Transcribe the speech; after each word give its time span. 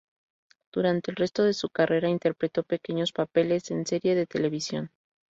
Durante 0.73 1.11
el 1.11 1.15
resto 1.15 1.43
de 1.43 1.53
su 1.53 1.69
carrera 1.69 2.09
interpretó 2.09 2.63
pequeños 2.63 3.11
papeles 3.11 3.69
en 3.69 3.85
series 3.85 4.15
de 4.15 4.25
televisión. 4.25 4.89